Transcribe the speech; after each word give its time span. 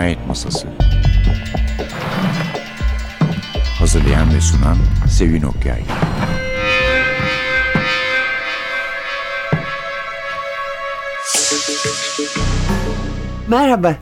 Cinayet 0.00 0.26
Masası 0.26 0.68
Hazırlayan 3.78 4.34
ve 4.34 4.40
sunan 4.40 4.76
Sevin 5.08 5.42
Okyay 5.42 5.82
Merhaba. 13.48 13.96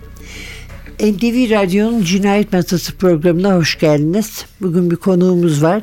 NTV 1.00 1.50
Radyo'nun 1.50 2.02
Cinayet 2.02 2.52
Masası 2.52 2.96
programına 2.96 3.54
hoş 3.54 3.78
geldiniz. 3.78 4.44
Bugün 4.60 4.90
bir 4.90 4.96
konuğumuz 4.96 5.62
var. 5.62 5.82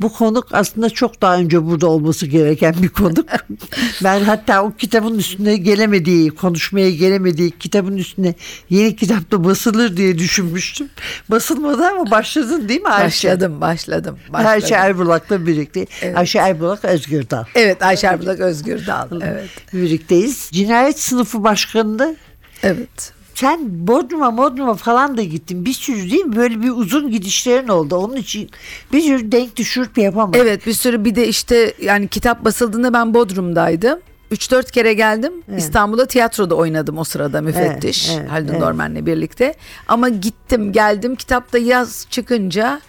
Bu 0.00 0.12
konuk 0.12 0.46
aslında 0.52 0.90
çok 0.90 1.22
daha 1.22 1.36
önce 1.36 1.64
burada 1.66 1.86
olması 1.86 2.26
gereken 2.26 2.74
bir 2.82 2.88
konuk. 2.88 3.28
ben 4.04 4.20
hatta 4.20 4.62
o 4.62 4.72
kitabın 4.72 5.18
üstüne 5.18 5.56
gelemediği, 5.56 6.30
konuşmaya 6.30 6.90
gelemediği 6.90 7.50
kitabın 7.50 7.96
üstüne 7.96 8.34
yeni 8.70 8.96
kitapta 8.96 9.44
basılır 9.44 9.96
diye 9.96 10.18
düşünmüştüm. 10.18 10.88
Basılmadı 11.30 11.86
ama 11.86 12.10
başladın 12.10 12.68
değil 12.68 12.80
mi 12.80 12.88
Ayşe? 12.88 13.28
Başladım, 13.28 13.60
başladım. 13.60 14.18
başladım. 14.28 14.50
Ayşe 14.50 14.74
Erbulak'la 14.74 15.46
birlikte. 15.46 15.86
Evet. 16.02 16.16
Ayşe 16.16 16.38
Erbulak 16.38 16.84
Özgür 16.84 17.30
Dal. 17.30 17.44
Evet, 17.54 17.82
Ayşe 17.82 18.06
Erbulak 18.06 18.40
Özgür 18.40 18.86
Dal. 18.86 19.20
Evet. 19.22 19.50
Birlikteyiz. 19.72 20.48
Cinayet 20.52 21.00
sınıfı 21.00 21.44
başkanında 21.44 22.16
Evet. 22.62 23.17
Sen 23.38 23.86
Bodrum'a 23.86 24.36
Bodrum'a 24.36 24.74
falan 24.74 25.16
da 25.16 25.22
gittin. 25.22 25.64
Bir 25.64 25.72
sürü 25.72 26.10
değil 26.10 26.24
mi? 26.24 26.36
Böyle 26.36 26.62
bir 26.62 26.70
uzun 26.70 27.10
gidişlerin 27.10 27.68
oldu. 27.68 27.96
Onun 27.96 28.16
için 28.16 28.50
bir 28.92 29.00
sürü 29.00 29.32
denk 29.32 29.56
düşürüp 29.56 29.98
yapamadın. 29.98 30.38
Evet, 30.38 30.66
bir 30.66 30.72
sürü 30.72 31.04
bir 31.04 31.14
de 31.14 31.28
işte 31.28 31.74
yani 31.82 32.08
kitap 32.08 32.44
basıldığında 32.44 32.92
ben 32.92 33.14
Bodrum'daydım. 33.14 33.98
3-4 34.32 34.70
kere 34.72 34.94
geldim. 34.94 35.32
İstanbul'da 35.56 36.06
tiyatroda 36.06 36.54
oynadım 36.54 36.98
o 36.98 37.04
sırada 37.04 37.40
müfettiş. 37.40 38.08
Evet, 38.08 38.20
evet, 38.20 38.30
Haldun 38.30 38.48
evet. 38.48 38.60
Dormen'le 38.60 39.06
birlikte. 39.06 39.54
Ama 39.88 40.08
gittim 40.08 40.72
geldim 40.72 41.16
kitapta 41.16 41.58
yaz 41.58 42.06
çıkınca 42.10 42.80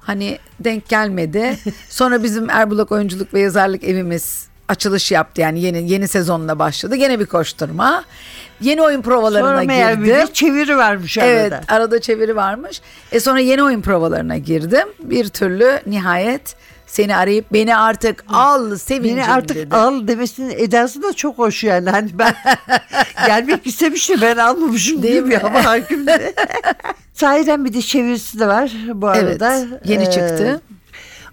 hani 0.00 0.38
denk 0.60 0.88
gelmedi. 0.88 1.58
Sonra 1.88 2.22
bizim 2.22 2.50
Erbulak 2.50 2.92
Oyunculuk 2.92 3.34
ve 3.34 3.40
Yazarlık 3.40 3.84
evimiz 3.84 4.48
açılış 4.68 5.12
yaptı. 5.12 5.40
Yani 5.40 5.60
yeni 5.60 5.90
yeni 5.92 6.08
sezonla 6.08 6.58
başladı. 6.58 6.96
Gene 6.96 7.20
bir 7.20 7.26
koşturma. 7.26 8.04
Yeni 8.60 8.82
oyun 8.82 9.02
provalarına 9.02 9.48
Sonra 9.48 9.64
girdim. 9.64 10.06
de 10.06 10.26
çeviri 10.32 10.76
varmış 10.76 11.18
Evet 11.18 11.52
arada. 11.52 11.64
arada 11.74 12.00
çeviri 12.00 12.36
varmış. 12.36 12.80
E 13.12 13.20
sonra 13.20 13.40
yeni 13.40 13.62
oyun 13.62 13.80
provalarına 13.80 14.36
girdim. 14.36 14.88
Bir 15.02 15.28
türlü 15.28 15.80
nihayet 15.86 16.56
seni 16.86 17.16
arayıp 17.16 17.52
beni 17.52 17.76
artık 17.76 18.24
al 18.28 18.76
sevincim 18.76 19.16
Beni 19.16 19.26
artık 19.26 19.56
dedi. 19.56 19.74
al 19.74 20.08
demesinin 20.08 20.54
edası 20.58 21.02
da 21.02 21.12
çok 21.12 21.38
hoş 21.38 21.64
yani. 21.64 21.90
Hani 21.90 22.10
ben 22.18 22.34
gelmek 23.26 23.66
istemiştim 23.66 24.18
ben 24.22 24.36
almamışım 24.36 25.02
Değil 25.02 25.14
gibi 25.14 25.28
mi? 25.28 25.38
ama 25.38 25.64
hakim 25.64 26.06
de. 26.06 26.34
Sahiden 27.14 27.64
bir 27.64 27.72
de 27.74 27.82
çevirisi 27.82 28.38
de 28.40 28.46
var 28.48 28.72
bu 28.94 29.14
Evet, 29.14 29.42
arada. 29.42 29.66
yeni 29.84 30.02
Ee, 30.02 30.10
çıktı. 30.10 30.60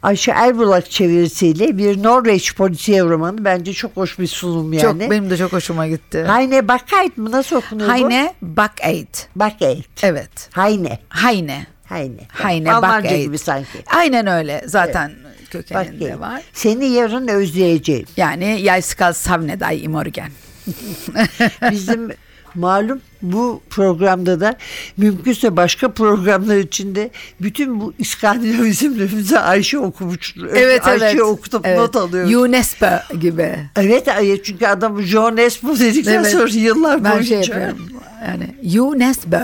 Ayşe 0.03 0.31
Erbulak 0.31 0.91
çevirisiyle 0.91 1.77
bir 1.77 2.03
Norveç 2.03 2.55
polisiye 2.55 3.03
romanı. 3.03 3.45
Bence 3.45 3.73
çok 3.73 3.97
hoş 3.97 4.19
bir 4.19 4.27
sunum 4.27 4.73
yani. 4.73 5.01
Çok 5.01 5.11
benim 5.11 5.29
de 5.29 5.37
çok 5.37 5.53
hoşuma 5.53 5.87
gitti. 5.87 6.23
Hayne 6.23 6.67
Bakayt 6.67 7.17
mı? 7.17 7.31
Nasıl 7.31 7.55
okunuyor 7.55 7.87
bu? 7.89 7.91
Hayne 7.91 8.33
Bakayt. 8.41 9.27
Bakayt. 9.35 10.03
Evet. 10.03 10.49
Hayne. 10.51 10.99
Hayne. 11.09 11.65
Hayne. 11.85 12.27
Hayne 12.31 12.73
Almanca 12.73 13.03
Bakayt. 13.03 13.25
gibi 13.25 13.37
sanki. 13.37 13.83
Aynen 13.95 14.27
öyle. 14.27 14.63
Zaten 14.65 15.11
kökeninde 15.51 15.99
Bakayt. 15.99 16.19
var. 16.19 16.41
Seni 16.53 16.85
yarın 16.85 17.27
özleyeceğim. 17.27 18.05
Yani 18.17 18.59
jeg 18.63 18.85
skal 18.85 19.13
savne 19.13 19.59
deg 19.59 19.83
i 19.83 19.87
morgen. 19.87 20.29
Bizim 21.71 22.09
malum 22.55 23.01
bu 23.21 23.61
programda 23.69 24.39
da 24.39 24.57
mümkünse 24.97 25.57
başka 25.57 25.91
programlar 25.91 26.57
içinde 26.57 27.09
bütün 27.41 27.81
bu 27.81 27.93
İskandinav 27.99 28.65
isimlerimizi 28.65 29.39
Ayşe 29.39 29.79
okumuş. 29.79 30.35
Evet 30.55 30.87
Ayşe 30.87 31.05
evet. 31.05 31.21
okutup 31.21 31.65
evet. 31.65 31.79
not 31.79 31.95
alıyor. 31.95 32.25
UNESCO 32.25 33.15
gibi. 33.19 33.55
evet 33.75 34.07
çünkü 34.43 34.67
adam 34.67 35.01
John 35.01 35.37
Espo 35.37 35.79
dedikten 35.79 36.13
Evet. 36.13 36.31
sonra 36.31 36.47
yıllar 36.47 37.03
Ben 37.03 37.11
boyunca. 37.11 37.43
şey 37.43 37.55
yapıyorum. 37.55 37.89
Yani 38.27 38.79
UNESCO. 38.79 39.37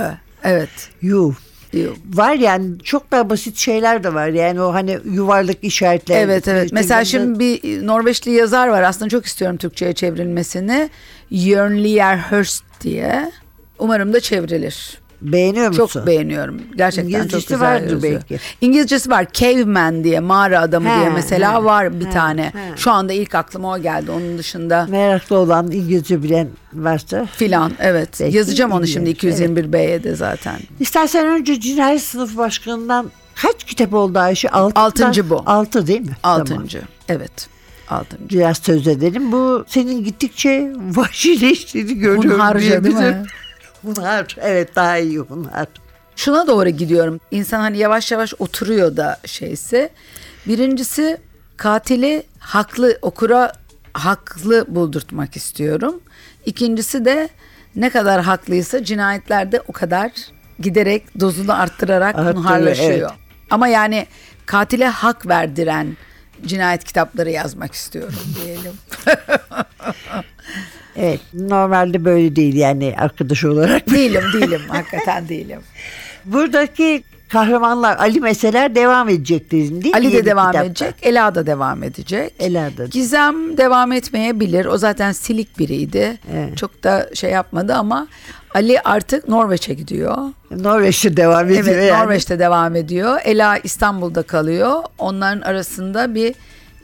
Evet. 0.43 0.69
You. 1.01 1.33
Var 2.13 2.33
yani 2.33 2.79
çok 2.83 3.11
daha 3.11 3.29
basit 3.29 3.57
şeyler 3.57 4.03
de 4.03 4.13
var. 4.13 4.27
Yani 4.27 4.61
o 4.61 4.73
hani 4.73 4.99
yuvarlak 5.05 5.57
işaretler. 5.61 6.21
Evet 6.21 6.47
evet. 6.47 6.71
Mesela 6.71 7.05
şimdi 7.05 7.39
bir 7.39 7.87
Norveçli 7.87 8.31
yazar 8.31 8.67
var. 8.67 8.83
Aslında 8.83 9.09
çok 9.09 9.25
istiyorum 9.25 9.57
Türkçe'ye 9.57 9.93
çevrilmesini. 9.93 10.89
Jörn 11.31 12.17
Hurst 12.29 12.63
diye. 12.81 13.31
Umarım 13.79 14.13
da 14.13 14.19
çevrilir. 14.19 14.99
Beğeniyor 15.21 15.67
musun? 15.67 15.87
Çok 15.87 16.07
beğeniyorum. 16.07 16.61
Gerçekten 16.75 17.11
çok 17.11 17.19
İngilizcesi 17.19 17.47
güzel 17.53 17.67
vardır 17.73 17.91
yazıyor. 17.91 18.21
belki. 18.29 18.39
İngilizcesi 18.61 19.09
var. 19.09 19.27
Caveman 19.33 20.03
diye, 20.03 20.19
mağara 20.19 20.61
adamı 20.61 20.89
He, 20.89 20.99
diye 20.99 21.09
mesela 21.09 21.59
he, 21.59 21.63
var 21.63 21.99
bir 21.99 22.05
he, 22.05 22.09
tane. 22.09 22.43
he. 22.45 22.77
Şu 22.77 22.91
anda 22.91 23.13
ilk 23.13 23.35
aklıma 23.35 23.73
o 23.73 23.77
geldi. 23.81 24.11
Onun 24.11 24.37
dışında 24.37 24.87
Meraklı 24.89 25.37
olan 25.37 25.71
İngilizce 25.71 26.23
bilen 26.23 26.47
varsa. 26.73 27.25
filan. 27.25 27.71
Evet. 27.79 28.09
Belki 28.19 28.37
Yazacağım 28.37 28.71
onu 28.71 28.87
şimdi 28.87 29.09
221B'ye 29.09 30.03
de 30.03 30.15
zaten. 30.15 30.55
İstersen 30.79 31.27
önce 31.27 31.59
cinayet 31.59 32.01
sınıf 32.01 32.37
başkanından 32.37 33.11
kaç 33.35 33.63
kitap 33.63 33.93
oldu 33.93 34.19
Ayşe? 34.19 34.49
Altı, 34.49 34.79
Altıncı 34.79 35.29
bu. 35.29 35.43
Altı 35.45 35.87
değil 35.87 36.01
mi? 36.01 36.17
Tamam. 36.23 36.41
Altıncı. 36.41 36.81
Evet. 37.09 37.47
Altıncı. 37.89 38.29
Biraz 38.37 38.57
söz 38.57 38.87
edelim. 38.87 39.31
Bu 39.31 39.65
senin 39.67 40.03
gittikçe 40.03 40.71
vahşileştiğini 40.95 41.93
görüyorum. 41.93 42.31
Hunharca 42.31 42.83
değil 42.83 42.95
mi? 42.95 43.23
Hunhar. 43.83 44.35
Evet 44.41 44.75
daha 44.75 44.97
iyi 44.97 45.19
hunhar. 45.19 45.67
şuna 46.15 46.47
doğru 46.47 46.69
gidiyorum. 46.69 47.19
İnsan 47.31 47.59
hani 47.59 47.77
yavaş 47.77 48.11
yavaş 48.11 48.33
oturuyor 48.39 48.97
da 48.97 49.19
şeyse. 49.25 49.89
Birincisi 50.47 51.17
katili 51.57 52.23
haklı 52.39 52.97
okura 53.01 53.53
haklı 53.93 54.65
buldurtmak 54.67 55.35
istiyorum. 55.35 56.01
İkincisi 56.45 57.05
de 57.05 57.29
ne 57.75 57.89
kadar 57.89 58.21
haklıysa 58.21 58.83
cinayetlerde 58.83 59.61
o 59.67 59.71
kadar 59.71 60.11
giderek 60.59 61.19
dozunu 61.19 61.61
arttırarak 61.61 62.15
Arttırıyor, 62.15 62.77
evet. 62.77 63.09
Ama 63.49 63.67
yani 63.67 64.07
katile 64.45 64.87
hak 64.87 65.27
verdiren 65.27 65.97
cinayet 66.45 66.83
kitapları 66.83 67.29
yazmak 67.29 67.73
istiyorum 67.73 68.19
diyelim. 68.43 68.73
Evet 70.99 71.19
normalde 71.33 72.05
böyle 72.05 72.35
değil 72.35 72.55
yani 72.55 72.95
arkadaş 72.97 73.43
olarak. 73.45 73.89
değilim 73.91 74.23
değilim 74.33 74.61
hakikaten 74.67 75.29
değilim. 75.29 75.59
Buradaki 76.25 77.03
kahramanlar 77.29 77.97
Ali 77.97 78.19
mesela 78.21 78.75
devam 78.75 79.09
edecek 79.09 79.51
dedin 79.51 79.81
değil 79.81 79.95
mi? 79.95 79.99
Ali 79.99 80.11
de 80.11 80.15
Yeni 80.15 80.25
devam 80.25 80.47
kitapta. 80.51 80.65
edecek, 80.67 80.95
Ela 81.01 81.35
da 81.35 81.45
devam 81.47 81.83
edecek. 81.83 82.33
Ela 82.39 82.77
da. 82.77 82.85
Gizem 82.85 83.57
devam 83.57 83.91
etmeyebilir. 83.91 84.65
O 84.65 84.77
zaten 84.77 85.11
silik 85.11 85.59
biriydi. 85.59 86.17
Evet. 86.33 86.57
Çok 86.57 86.83
da 86.83 87.09
şey 87.13 87.31
yapmadı 87.31 87.73
ama 87.75 88.07
Ali 88.53 88.79
artık 88.81 89.27
Norveç'e 89.27 89.73
gidiyor. 89.73 90.17
Norveç'te 90.51 91.17
devam 91.17 91.45
ediyor 91.49 91.63
Evet, 91.67 91.89
yani. 91.91 92.03
Norveç'te 92.03 92.39
devam 92.39 92.75
ediyor. 92.75 93.19
Ela 93.23 93.57
İstanbul'da 93.57 94.21
kalıyor. 94.23 94.83
Onların 94.97 95.41
arasında 95.41 96.15
bir 96.15 96.35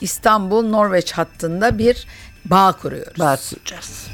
İstanbul 0.02 0.64
Norveç 0.70 1.12
hattında 1.12 1.78
bir 1.78 2.08
bağ 2.46 2.72
kuruyoruz. 2.82 3.20
Bahsedeceğiz. 3.20 4.04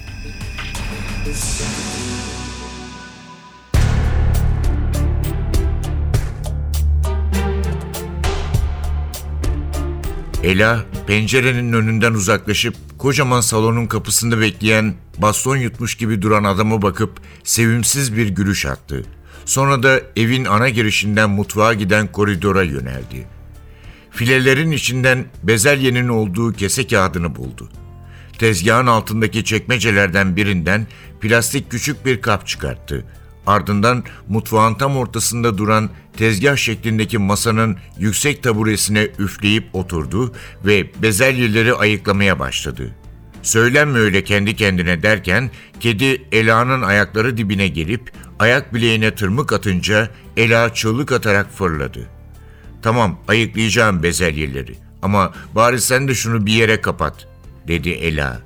Ela 10.43 10.85
pencerenin 11.07 11.73
önünden 11.73 12.13
uzaklaşıp 12.13 12.75
kocaman 12.97 13.41
salonun 13.41 13.87
kapısında 13.87 14.41
bekleyen 14.41 14.93
baston 15.17 15.57
yutmuş 15.57 15.95
gibi 15.95 16.21
duran 16.21 16.43
adama 16.43 16.81
bakıp 16.81 17.19
sevimsiz 17.43 18.15
bir 18.15 18.27
gülüş 18.27 18.65
attı. 18.65 19.05
Sonra 19.45 19.83
da 19.83 20.01
evin 20.15 20.45
ana 20.45 20.69
girişinden 20.69 21.29
mutfağa 21.29 21.73
giden 21.73 22.11
koridora 22.11 22.63
yöneldi. 22.63 23.27
Filelerin 24.11 24.71
içinden 24.71 25.25
bezelyenin 25.43 26.07
olduğu 26.07 26.53
kese 26.53 26.87
kağıdını 26.87 27.35
buldu. 27.35 27.69
Tezgahın 28.41 28.87
altındaki 28.87 29.43
çekmecelerden 29.43 30.35
birinden 30.35 30.87
plastik 31.19 31.71
küçük 31.71 32.05
bir 32.05 32.21
kap 32.21 32.47
çıkarttı. 32.47 33.05
Ardından 33.47 34.03
mutfağın 34.27 34.73
tam 34.73 34.97
ortasında 34.97 35.57
duran 35.57 35.89
tezgah 36.17 36.55
şeklindeki 36.55 37.17
masanın 37.17 37.77
yüksek 37.97 38.43
taburesine 38.43 39.07
üfleyip 39.19 39.63
oturdu 39.73 40.33
ve 40.65 41.01
bezelyeleri 41.01 41.73
ayıklamaya 41.73 42.39
başladı. 42.39 42.95
Söylenme 43.41 43.99
öyle 43.99 44.23
kendi 44.23 44.55
kendine 44.55 45.03
derken 45.03 45.51
kedi 45.79 46.27
Ela'nın 46.31 46.81
ayakları 46.81 47.37
dibine 47.37 47.67
gelip 47.67 48.11
ayak 48.39 48.73
bileğine 48.73 49.15
tırmık 49.15 49.53
atınca 49.53 50.09
Ela 50.37 50.73
çığlık 50.73 51.11
atarak 51.11 51.51
fırladı. 51.51 52.09
Tamam 52.81 53.19
ayıklayacağım 53.27 54.03
bezelyeleri 54.03 54.75
ama 55.01 55.33
bari 55.55 55.81
sen 55.81 56.07
de 56.07 56.15
şunu 56.15 56.45
bir 56.45 56.53
yere 56.53 56.81
kapat 56.81 57.30
dedi 57.67 57.89
Ela. 57.89 58.41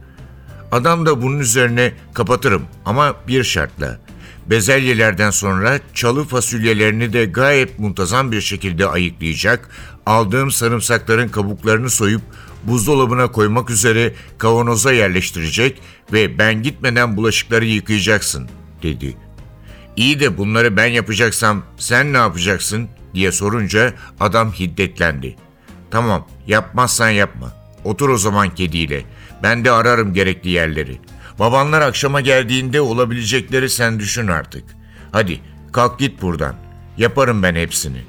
Adam 0.72 1.06
da 1.06 1.22
bunun 1.22 1.40
üzerine 1.40 1.94
kapatırım 2.14 2.64
ama 2.86 3.16
bir 3.28 3.44
şartla. 3.44 4.00
bezelyelerden 4.48 5.30
sonra 5.30 5.80
çalı 5.94 6.24
fasulyelerini 6.24 7.14
de 7.14 7.26
gayet 7.26 7.80
muntazam 7.80 8.32
bir 8.32 8.42
şekilde 8.42 8.88
ayıklayacak, 8.88 9.70
aldığım 10.06 10.52
sarımsakların 10.52 11.28
kabuklarını 11.28 11.90
soyup 11.90 12.22
buzdolabına 12.64 13.32
koymak 13.32 13.70
üzere 13.70 14.14
kavanoza 14.38 14.92
yerleştirecek 14.92 15.82
ve 16.14 16.38
ben 16.38 16.64
gitmeden 16.64 17.18
bulaşıkları 17.18 17.66
yıkayacaksın, 17.66 18.50
dedi. 18.84 19.18
İyi 19.96 20.20
de 20.20 20.38
bunları 20.38 20.78
ben 20.78 20.86
yapacaksam 20.86 21.64
sen 21.78 22.14
ne 22.14 22.18
yapacaksın 22.18 22.90
diye 23.14 23.32
sorunca 23.32 23.94
adam 24.20 24.52
hiddetlendi. 24.52 25.36
Tamam 25.92 26.28
yapmazsan 26.48 27.10
yapma. 27.10 27.65
Otur 27.86 28.10
o 28.10 28.18
zaman 28.18 28.56
kediyle. 28.56 29.04
Ben 29.44 29.66
de 29.66 29.72
ararım 29.72 30.14
gerekli 30.14 30.50
yerleri. 30.50 30.98
Babanlar 31.40 31.82
akşama 31.82 32.22
geldiğinde 32.22 32.82
olabilecekleri 32.82 33.70
sen 33.70 34.00
düşün 34.00 34.28
artık. 34.28 34.64
Hadi 35.12 35.40
kalk 35.72 36.00
git 36.00 36.22
buradan. 36.22 36.56
Yaparım 36.98 37.44
ben 37.44 37.56
hepsini. 37.56 38.02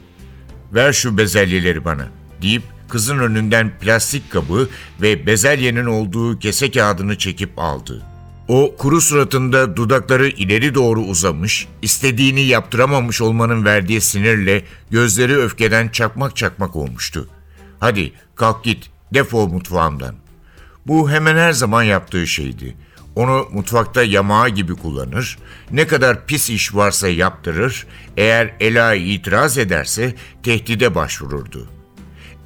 Ver 0.75 0.93
şu 0.93 1.19
bezelyeleri 1.19 1.84
bana 1.84 2.08
deyip 2.43 2.62
kızın 2.88 3.19
önünden 3.19 3.78
plastik 3.78 4.31
kabı 4.31 4.69
ve 5.02 5.26
bezelyenin 5.26 5.87
olduğu 5.87 6.38
kese 6.38 6.70
kağıdını 6.70 7.19
çekip 7.19 7.58
aldı. 7.58 8.02
O 8.49 8.76
kuru 8.78 9.00
suratında 9.00 9.76
dudakları 9.76 10.28
ileri 10.28 10.75
doğru 10.75 11.00
uzamış, 11.00 11.69
istediğini 11.82 12.40
yaptıramamış 12.40 13.20
olmanın 13.20 13.64
verdiği 13.64 14.00
sinirle 14.00 14.64
gözleri 14.90 15.37
öfkeden 15.37 15.88
çakmak 15.88 16.37
çakmak 16.37 16.76
olmuştu. 16.76 17.28
Hadi 17.81 18.12
kalk 18.34 18.64
git, 18.64 18.90
defol 19.14 19.48
mutfağımdan. 19.48 20.14
Bu 20.86 21.10
hemen 21.10 21.36
her 21.36 21.52
zaman 21.52 21.82
yaptığı 21.82 22.26
şeydi. 22.26 22.76
Onu 23.16 23.48
mutfakta 23.52 24.02
yamağı 24.02 24.48
gibi 24.48 24.74
kullanır, 24.74 25.38
ne 25.70 25.86
kadar 25.86 26.26
pis 26.26 26.50
iş 26.50 26.74
varsa 26.74 27.08
yaptırır, 27.08 27.86
eğer 28.16 28.54
Ela 28.60 28.94
itiraz 28.94 29.58
ederse 29.58 30.14
tehdide 30.42 30.94
başvururdu. 30.94 31.68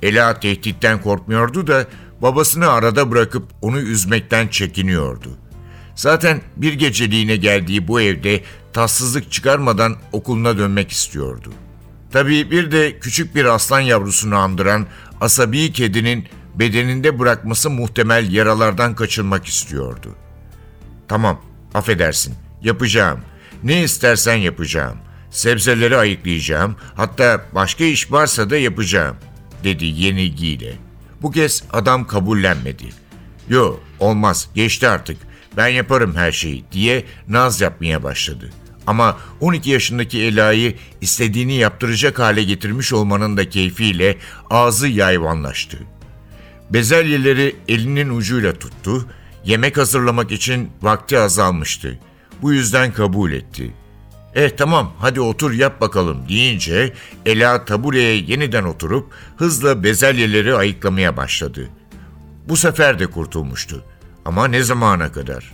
Ela 0.02 0.40
tehditten 0.40 1.02
korkmuyordu 1.02 1.66
da 1.66 1.86
babasını 2.22 2.68
arada 2.68 3.10
bırakıp 3.10 3.48
onu 3.62 3.80
üzmekten 3.80 4.48
çekiniyordu. 4.48 5.28
Zaten 5.94 6.40
bir 6.56 6.72
geceliğine 6.72 7.36
geldiği 7.36 7.88
bu 7.88 8.00
evde 8.00 8.42
tatsızlık 8.72 9.32
çıkarmadan 9.32 9.96
okuluna 10.12 10.58
dönmek 10.58 10.90
istiyordu. 10.90 11.52
Tabii 12.12 12.50
bir 12.50 12.70
de 12.72 12.98
küçük 12.98 13.34
bir 13.34 13.44
aslan 13.44 13.80
yavrusunu 13.80 14.36
andıran 14.36 14.86
asabi 15.20 15.72
kedinin 15.72 16.28
bedeninde 16.54 17.18
bırakması 17.18 17.70
muhtemel 17.70 18.32
yaralardan 18.32 18.94
kaçınmak 18.94 19.46
istiyordu. 19.46 20.14
Tamam, 21.08 21.40
affedersin. 21.74 22.34
Yapacağım. 22.62 23.20
Ne 23.62 23.82
istersen 23.82 24.34
yapacağım. 24.34 24.98
Sebzeleri 25.30 25.96
ayıklayacağım. 25.96 26.76
Hatta 26.94 27.44
başka 27.54 27.84
iş 27.84 28.12
varsa 28.12 28.50
da 28.50 28.56
yapacağım." 28.56 29.16
dedi 29.64 29.84
yenilgiyle. 29.84 30.72
Bu 31.22 31.30
kez 31.30 31.64
adam 31.72 32.06
kabullenmedi. 32.06 32.84
"Yo, 33.48 33.76
olmaz. 33.98 34.48
Geçti 34.54 34.88
artık. 34.88 35.16
Ben 35.56 35.68
yaparım 35.68 36.16
her 36.16 36.32
şeyi." 36.32 36.64
diye 36.72 37.04
naz 37.28 37.60
yapmaya 37.60 38.02
başladı. 38.02 38.50
Ama 38.86 39.18
12 39.40 39.70
yaşındaki 39.70 40.22
Ela'yı 40.22 40.74
istediğini 41.00 41.54
yaptıracak 41.54 42.18
hale 42.18 42.42
getirmiş 42.42 42.92
olmanın 42.92 43.36
da 43.36 43.48
keyfiyle 43.48 44.16
ağzı 44.50 44.88
yayvanlaştı. 44.88 45.78
Bezelyeleri 46.70 47.56
elinin 47.68 48.16
ucuyla 48.16 48.52
tuttu. 48.52 49.06
Yemek 49.44 49.76
hazırlamak 49.76 50.32
için 50.32 50.70
vakti 50.82 51.18
azalmıştı. 51.18 51.98
Bu 52.42 52.52
yüzden 52.52 52.92
kabul 52.92 53.32
etti. 53.32 53.74
Eh 54.34 54.50
tamam 54.56 54.92
hadi 54.98 55.20
otur 55.20 55.52
yap 55.52 55.80
bakalım 55.80 56.28
deyince 56.28 56.92
Ela 57.26 57.64
tabureye 57.64 58.16
yeniden 58.16 58.64
oturup 58.64 59.12
hızla 59.36 59.84
bezelyeleri 59.84 60.54
ayıklamaya 60.54 61.16
başladı. 61.16 61.68
Bu 62.48 62.56
sefer 62.56 62.98
de 62.98 63.06
kurtulmuştu. 63.06 63.84
Ama 64.24 64.48
ne 64.48 64.62
zamana 64.62 65.12
kadar? 65.12 65.52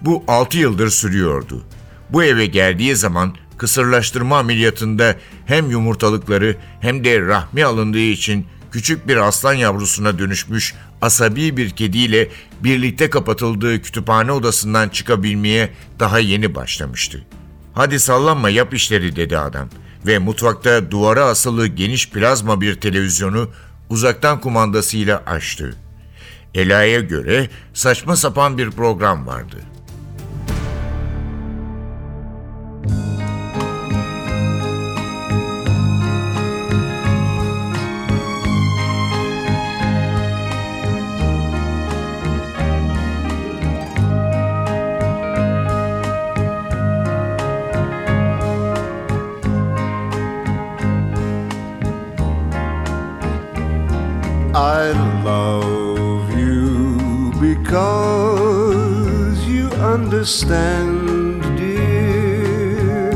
Bu 0.00 0.24
altı 0.28 0.58
yıldır 0.58 0.90
sürüyordu. 0.90 1.62
Bu 2.10 2.24
eve 2.24 2.46
geldiği 2.46 2.96
zaman 2.96 3.34
kısırlaştırma 3.58 4.38
ameliyatında 4.38 5.16
hem 5.46 5.70
yumurtalıkları 5.70 6.56
hem 6.80 7.04
de 7.04 7.20
rahmi 7.20 7.64
alındığı 7.64 7.98
için 7.98 8.46
küçük 8.70 9.08
bir 9.08 9.16
aslan 9.16 9.54
yavrusuna 9.54 10.18
dönüşmüş 10.18 10.74
asabi 11.02 11.56
bir 11.56 11.70
kediyle 11.70 12.28
birlikte 12.60 13.10
kapatıldığı 13.10 13.82
kütüphane 13.82 14.32
odasından 14.32 14.88
çıkabilmeye 14.88 15.70
daha 15.98 16.18
yeni 16.18 16.54
başlamıştı. 16.54 17.24
Hadi 17.74 18.00
sallanma 18.00 18.50
yap 18.50 18.74
işleri 18.74 19.16
dedi 19.16 19.38
adam 19.38 19.68
ve 20.06 20.18
mutfakta 20.18 20.90
duvara 20.90 21.24
asılı 21.24 21.66
geniş 21.66 22.10
plazma 22.10 22.60
bir 22.60 22.80
televizyonu 22.80 23.50
uzaktan 23.90 24.40
kumandasıyla 24.40 25.22
açtı. 25.26 25.76
Ela'ya 26.54 27.00
göre 27.00 27.48
saçma 27.74 28.16
sapan 28.16 28.58
bir 28.58 28.70
program 28.70 29.26
vardı. 29.26 29.56
I 54.60 54.92
love 55.24 56.38
you 56.38 57.32
because 57.40 59.38
you 59.46 59.70
understand, 59.94 61.40
dear. 61.56 63.10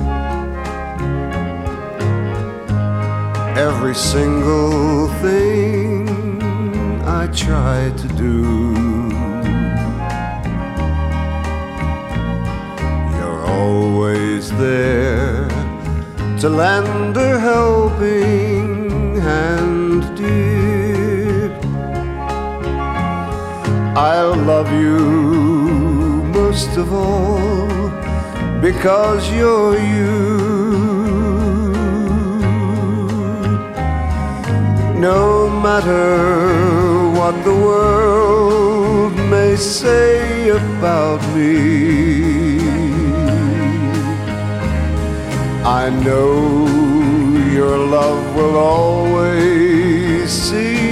Every 3.68 3.94
single 3.94 5.08
thing 5.20 6.08
I 7.04 7.26
try 7.26 7.92
to 7.94 8.08
do. 8.24 8.40
You're 13.16 13.44
always 13.44 14.50
there 14.52 15.46
to 16.40 16.48
lend 16.48 17.18
a 17.18 17.38
helping 17.38 19.20
hand, 19.20 19.73
I 23.96 24.22
love 24.22 24.72
you 24.72 24.98
most 26.34 26.76
of 26.76 26.92
all 26.92 27.68
because 28.60 29.30
you're 29.30 29.78
you. 29.78 30.34
No 34.98 35.48
matter 35.48 37.08
what 37.10 37.44
the 37.44 37.54
world 37.54 39.14
may 39.30 39.54
say 39.54 40.48
about 40.48 41.22
me, 41.32 42.58
I 45.64 45.88
know 46.02 46.66
your 47.52 47.78
love 47.78 48.34
will 48.34 48.56
always 48.56 50.32
see 50.32 50.83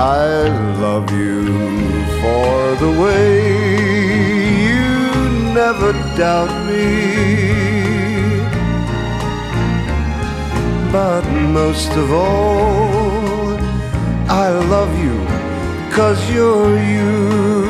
I 0.00 0.48
love 0.80 1.12
you 1.12 1.44
for 2.22 2.74
the 2.76 2.90
way 3.02 3.28
you 4.64 5.52
never 5.52 5.92
doubt 6.16 6.48
me. 6.66 8.40
But 10.90 11.20
most 11.52 11.90
of 11.98 12.12
all, 12.12 13.58
I 14.26 14.48
love 14.74 14.92
you 15.04 15.18
cause 15.94 16.18
you're 16.30 16.78
you. 16.82 17.69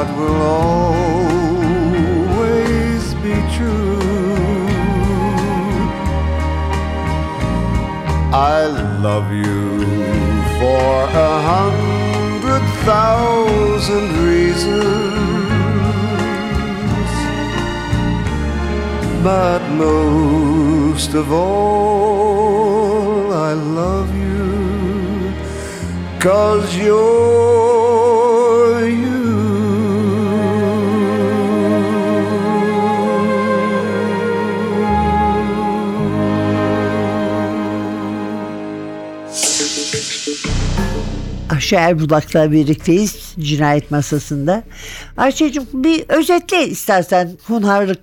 Heart 0.00 0.16
will 0.16 0.40
always 2.32 3.04
be 3.24 3.36
true. 3.56 3.98
I 8.32 8.34
love 9.06 9.28
you 9.32 9.84
for 10.58 10.90
a 11.28 11.30
hundred 11.52 12.64
thousand 12.88 14.06
reasons, 14.30 15.10
but 19.22 19.60
most 19.70 21.14
of 21.14 21.32
all, 21.32 23.32
I 23.32 23.52
love 23.52 24.14
you 24.14 24.30
cause 26.20 26.76
you're 26.76 27.69
Ayşe 41.76 41.88
Erbulak'la 41.90 42.52
birlikteyiz 42.52 43.34
cinayet 43.40 43.90
masasında. 43.90 44.62
Ayşe'cim 45.16 45.66
bir 45.72 46.04
özetle 46.08 46.68
istersen 46.68 47.36
hunharlık. 47.46 47.98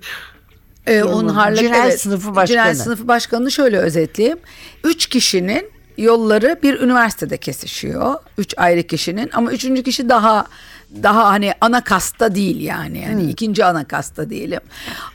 Ee, 0.86 0.94
Yolun- 0.94 1.24
Unharlık 1.24 1.58
Cinayet 1.58 1.84
evet. 1.84 2.00
sınıfı 2.00 2.28
başkanı. 2.28 2.46
Cinayet 2.46 2.76
sınıfı 2.78 3.08
başkanını 3.08 3.50
şöyle 3.50 3.78
özetleyeyim. 3.78 4.38
Üç 4.84 5.06
kişinin 5.06 5.70
yolları 5.98 6.58
bir 6.62 6.80
üniversitede 6.80 7.36
kesişiyor. 7.36 8.14
Üç 8.38 8.54
ayrı 8.56 8.82
kişinin 8.82 9.30
ama 9.32 9.52
üçüncü 9.52 9.82
kişi 9.82 10.08
daha 10.08 10.46
daha 11.02 11.26
hani 11.26 11.52
ana 11.60 11.84
kasta 11.84 12.34
değil 12.34 12.60
yani. 12.60 12.98
Yani 12.98 13.30
ikinci 13.30 13.64
ana 13.64 13.84
kasta 13.84 14.30
diyelim. 14.30 14.60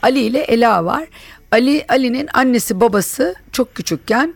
Ali 0.02 0.20
ile 0.20 0.40
Ela 0.40 0.86
var. 0.86 1.04
Ali 1.52 1.86
Ali'nin 1.90 2.30
annesi 2.34 2.80
babası 2.82 3.36
çok 3.52 3.76
küçükken 3.76 4.34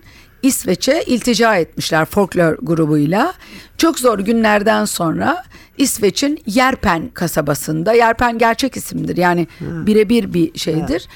İsveç'e 0.47 1.03
iltica 1.03 1.55
etmişler 1.55 2.05
folklor 2.05 2.57
grubuyla. 2.61 3.33
Çok 3.77 3.99
zor 3.99 4.19
günlerden 4.19 4.85
sonra 4.85 5.43
İsveç'in 5.77 6.39
Yerpen 6.45 7.09
kasabasında, 7.13 7.93
Yerpen 7.93 8.37
gerçek 8.37 8.77
isimdir 8.77 9.17
yani 9.17 9.47
birebir 9.61 10.33
bir 10.33 10.59
şeydir. 10.59 11.07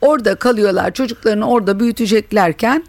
Orada 0.00 0.34
kalıyorlar 0.34 0.94
çocuklarını 0.94 1.48
orada 1.48 1.80
büyüteceklerken 1.80 2.84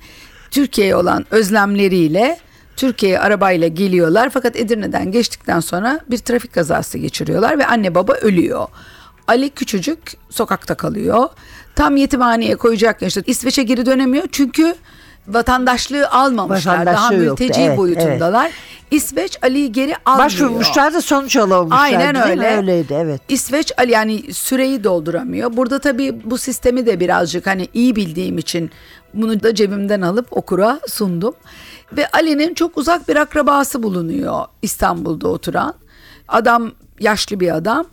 Türkiye'ye 0.51 0.95
olan 0.95 1.25
özlemleriyle 1.31 2.39
Türkiye'ye 2.75 3.19
arabayla 3.19 3.67
geliyorlar 3.67 4.29
fakat 4.33 4.55
Edirne'den 4.55 5.11
geçtikten 5.11 5.59
sonra 5.59 5.99
bir 6.09 6.17
trafik 6.17 6.53
kazası 6.53 6.97
geçiriyorlar 6.97 7.59
ve 7.59 7.65
anne 7.65 7.95
baba 7.95 8.13
ölüyor. 8.13 8.67
Ali 9.27 9.49
küçücük 9.49 9.99
sokakta 10.29 10.75
kalıyor. 10.75 11.29
Tam 11.75 11.97
yetimhaneye 11.97 12.55
koyacakken 12.55 13.07
işte 13.07 13.21
İsveç'e 13.25 13.63
geri 13.63 13.85
dönemiyor 13.85 14.23
çünkü 14.31 14.75
vatandaşlığı 15.27 16.09
almamışlar. 16.09 16.85
Daha 16.85 17.13
yoktu, 17.13 17.43
mülteci 17.43 17.61
evet, 17.61 17.77
boyutundalar. 17.77 18.51
İsveç 18.91 19.37
Ali'yi 19.41 19.71
geri 19.71 19.95
almıyor. 20.05 20.25
Başvurmuşlar 20.25 20.93
da 20.93 21.01
sonuç 21.01 21.35
alamamışlar. 21.35 21.83
Aynen 21.83 22.29
öyle. 22.29 22.57
Öyleydi 22.57 22.93
evet. 22.93 23.21
İsveç 23.29 23.71
Ali 23.77 23.91
yani 23.91 24.33
süreyi 24.33 24.83
dolduramıyor. 24.83 25.57
Burada 25.57 25.79
tabii 25.79 26.21
bu 26.23 26.37
sistemi 26.37 26.85
de 26.85 26.99
birazcık 26.99 27.47
hani 27.47 27.67
iyi 27.73 27.95
bildiğim 27.95 28.37
için 28.37 28.71
bunu 29.13 29.43
da 29.43 29.55
cebimden 29.55 30.01
alıp 30.01 30.37
okura 30.37 30.79
sundum. 30.87 31.33
Ve 31.93 32.07
Ali'nin 32.07 32.53
çok 32.53 32.77
uzak 32.77 33.07
bir 33.07 33.15
akrabası 33.15 33.83
bulunuyor 33.83 34.45
İstanbul'da 34.61 35.27
oturan. 35.27 35.73
Adam 36.27 36.71
yaşlı 36.99 37.39
bir 37.39 37.55
adam 37.55 37.85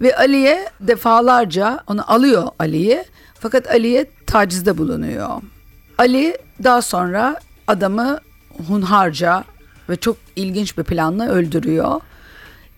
ve 0.00 0.16
Ali'ye 0.16 0.68
defalarca 0.80 1.80
onu 1.86 2.12
alıyor 2.12 2.48
Ali'yi 2.58 3.04
fakat 3.40 3.70
Ali'ye 3.70 4.10
tacizde 4.26 4.78
bulunuyor. 4.78 5.30
Ali 5.98 6.38
daha 6.64 6.82
sonra 6.82 7.40
adamı 7.66 8.18
hunharca 8.68 9.44
ve 9.88 9.96
çok 9.96 10.16
ilginç 10.36 10.78
bir 10.78 10.84
planla 10.84 11.28
öldürüyor 11.28 12.00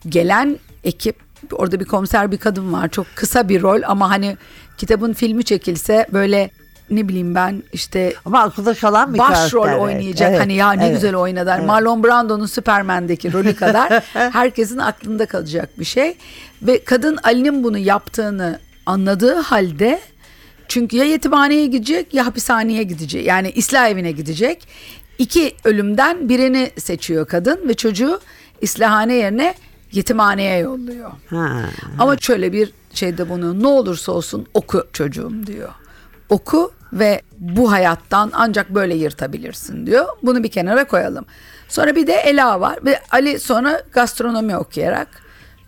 gelen 0.08 0.58
ekip 0.84 1.16
orada 1.52 1.80
bir 1.80 1.84
komiser 1.84 2.32
bir 2.32 2.38
kadın 2.38 2.72
var 2.72 2.88
çok 2.88 3.06
kısa 3.14 3.48
bir 3.48 3.62
rol 3.62 3.80
ama 3.86 4.10
hani 4.10 4.36
kitabın 4.78 5.12
filmi 5.12 5.44
çekilse 5.44 6.06
böyle 6.12 6.50
ne 6.90 7.08
bileyim 7.08 7.34
ben 7.34 7.62
işte 7.72 8.14
Ama 8.24 8.42
akılda 8.42 8.74
kalan 8.74 9.14
bir 9.14 9.18
başrol 9.18 9.62
karakter, 9.62 9.86
evet. 9.86 9.96
oynayacak 9.96 10.30
Evet, 10.30 10.40
hani 10.40 10.54
ya 10.54 10.72
ne 10.72 10.84
evet. 10.84 10.94
güzel 10.94 11.14
oynadılar. 11.14 11.60
Marlon 11.60 12.04
Brando'nun 12.04 12.46
Superman'deki 12.46 13.32
rolü 13.32 13.56
kadar 13.56 14.04
herkesin 14.12 14.78
aklında 14.78 15.26
kalacak 15.26 15.78
bir 15.78 15.84
şey. 15.84 16.16
Ve 16.62 16.84
kadın 16.84 17.18
Ali'nin 17.22 17.64
bunu 17.64 17.78
yaptığını 17.78 18.58
anladığı 18.86 19.34
halde 19.34 20.00
çünkü 20.68 20.96
ya 20.96 21.04
yetimhaneye 21.04 21.66
gidecek 21.66 22.14
ya 22.14 22.26
hapishaneye 22.26 22.82
gidecek. 22.82 23.26
Yani 23.26 23.52
ıslah 23.58 23.88
evine 23.88 24.12
gidecek. 24.12 24.68
İki 25.18 25.54
ölümden 25.64 26.28
birini 26.28 26.70
seçiyor 26.78 27.26
kadın 27.26 27.68
ve 27.68 27.74
çocuğu 27.74 28.20
islahane 28.60 29.14
yerine 29.14 29.54
yetimhaneye 29.92 30.58
yolluyor. 30.58 31.10
Ha. 31.30 31.64
Ama 31.98 32.16
şöyle 32.16 32.52
bir 32.52 32.72
şeyde 32.94 33.28
bunu 33.28 33.62
ne 33.62 33.66
olursa 33.66 34.12
olsun 34.12 34.46
oku 34.54 34.86
çocuğum 34.92 35.32
diyor. 35.46 35.68
Oku 36.28 36.72
ve 36.92 37.22
bu 37.38 37.72
hayattan 37.72 38.30
ancak 38.34 38.74
böyle 38.74 38.94
yırtabilirsin 38.94 39.86
diyor. 39.86 40.06
Bunu 40.22 40.42
bir 40.42 40.48
kenara 40.48 40.84
koyalım. 40.84 41.24
Sonra 41.68 41.96
bir 41.96 42.06
de 42.06 42.12
Ela 42.12 42.60
var 42.60 42.78
ve 42.84 43.00
Ali 43.10 43.40
sonra 43.40 43.82
gastronomi 43.92 44.56
okuyarak 44.56 45.08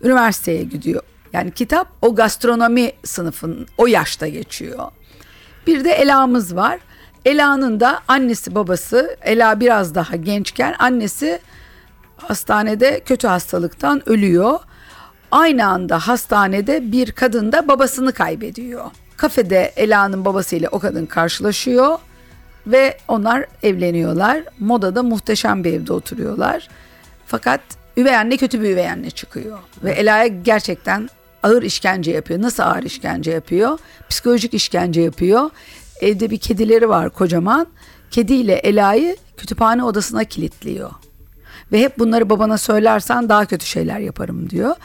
üniversiteye 0.03 0.63
gidiyor. 0.63 1.03
Yani 1.33 1.51
kitap 1.51 1.87
o 2.01 2.15
gastronomi 2.15 2.91
sınıfının 3.03 3.67
o 3.77 3.87
yaşta 3.87 4.27
geçiyor. 4.27 4.91
Bir 5.67 5.83
de 5.83 5.91
Ela'mız 5.91 6.55
var. 6.55 6.79
Ela'nın 7.25 7.79
da 7.79 7.99
annesi 8.07 8.55
babası 8.55 9.17
Ela 9.21 9.59
biraz 9.59 9.95
daha 9.95 10.15
gençken 10.15 10.75
annesi 10.79 11.39
hastanede 12.17 12.99
kötü 13.05 13.27
hastalıktan 13.27 14.09
ölüyor. 14.09 14.59
Aynı 15.31 15.67
anda 15.67 15.99
hastanede 15.99 16.91
bir 16.91 17.11
kadın 17.11 17.51
da 17.51 17.67
babasını 17.67 18.13
kaybediyor. 18.13 18.85
Kafede 19.17 19.73
Ela'nın 19.75 20.25
babasıyla 20.25 20.69
o 20.71 20.79
kadın 20.79 21.05
karşılaşıyor 21.05 21.99
ve 22.67 22.97
onlar 23.07 23.45
evleniyorlar. 23.63 24.43
Moda'da 24.59 25.03
muhteşem 25.03 25.63
bir 25.63 25.73
evde 25.73 25.93
oturuyorlar. 25.93 26.67
Fakat 27.25 27.61
üvey 27.97 28.15
anne 28.17 28.37
kötü 28.37 28.61
bir 28.61 28.69
üvey 28.69 28.89
anne 28.89 29.09
çıkıyor. 29.09 29.59
Ve 29.83 29.91
Ela'ya 29.91 30.27
gerçekten 30.27 31.09
ağır 31.43 31.63
işkence 31.63 32.11
yapıyor. 32.11 32.41
Nasıl 32.41 32.63
ağır 32.63 32.83
işkence 32.83 33.31
yapıyor? 33.31 33.79
Psikolojik 34.09 34.53
işkence 34.53 35.01
yapıyor. 35.01 35.49
Evde 36.01 36.29
bir 36.29 36.37
kedileri 36.37 36.89
var 36.89 37.09
kocaman. 37.09 37.67
Kediyle 38.11 38.53
Ela'yı 38.53 39.17
kütüphane 39.37 39.83
odasına 39.83 40.23
kilitliyor. 40.23 40.91
Ve 41.71 41.79
hep 41.79 41.99
bunları 41.99 42.29
babana 42.29 42.57
söylersen 42.57 43.29
daha 43.29 43.45
kötü 43.45 43.65
şeyler 43.65 43.99
yaparım 43.99 44.49
diyor. 44.49 44.75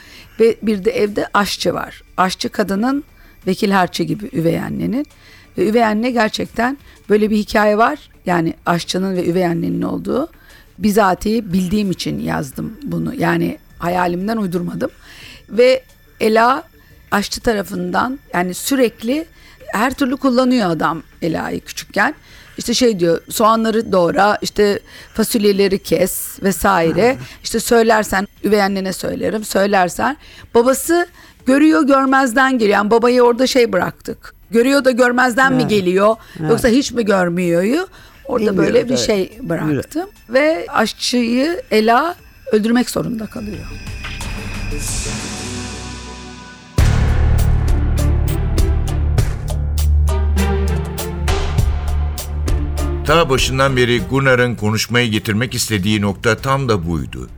Ve 0.40 0.56
bir 0.62 0.84
de 0.84 0.90
evde 0.90 1.26
aşçı 1.34 1.74
var. 1.74 2.02
Aşçı 2.16 2.48
kadının 2.48 3.04
vekil 3.46 3.70
harçı 3.70 4.02
gibi 4.02 4.30
üvey 4.32 4.60
annenin. 4.60 5.06
Ve 5.58 5.68
üvey 5.68 5.84
anne 5.84 6.10
gerçekten 6.10 6.78
böyle 7.08 7.30
bir 7.30 7.36
hikaye 7.36 7.78
var. 7.78 7.98
Yani 8.26 8.54
aşçının 8.66 9.16
ve 9.16 9.26
üvey 9.26 9.46
annenin 9.46 9.82
olduğu. 9.82 10.28
Bizatihi 10.78 11.52
bildiğim 11.52 11.90
için 11.90 12.20
yazdım 12.20 12.76
bunu. 12.82 13.14
Yani 13.14 13.58
hayalimden 13.78 14.36
uydurmadım. 14.36 14.90
Ve 15.48 15.82
Ela 16.20 16.62
aşçı 17.10 17.40
tarafından 17.40 18.18
yani 18.34 18.54
sürekli 18.54 19.26
her 19.72 19.94
türlü 19.94 20.16
kullanıyor 20.16 20.70
adam 20.70 21.02
Ela'yı 21.22 21.60
küçükken. 21.60 22.14
İşte 22.58 22.74
şey 22.74 23.00
diyor 23.00 23.20
soğanları 23.28 23.92
doğra 23.92 24.38
işte 24.42 24.80
fasulyeleri 25.14 25.78
kes 25.78 26.42
vesaire. 26.42 27.16
İşte 27.42 27.60
söylersen 27.60 28.28
üvey 28.44 28.62
annene 28.62 28.92
söylerim 28.92 29.44
söylersen. 29.44 30.16
Babası 30.54 31.06
görüyor 31.46 31.86
görmezden 31.86 32.52
geliyor. 32.52 32.78
Yani 32.78 32.90
babayı 32.90 33.22
orada 33.22 33.46
şey 33.46 33.72
bıraktık. 33.72 34.34
Görüyor 34.50 34.84
da 34.84 34.90
görmezden 34.90 35.52
mi 35.52 35.68
geliyor 35.68 36.16
yoksa 36.48 36.68
hiç 36.68 36.92
mi 36.92 37.04
görmüyor? 37.04 37.88
Orada 38.24 38.46
Bilmiyorum, 38.46 38.74
böyle 38.74 38.84
bir 38.84 38.94
evet. 38.94 39.06
şey 39.06 39.38
bıraktım. 39.42 40.10
Ve 40.28 40.66
aşçıyı 40.68 41.62
Ela 41.70 42.14
öldürmek 42.52 42.90
zorunda 42.90 43.26
kalıyor. 43.26 43.66
Ta 53.06 53.30
başından 53.30 53.76
beri 53.76 54.00
Gunnar'ın 54.00 54.54
konuşmayı 54.54 55.10
getirmek 55.10 55.54
istediği 55.54 56.00
nokta 56.00 56.36
tam 56.36 56.68
da 56.68 56.86
buydu. 56.86 57.28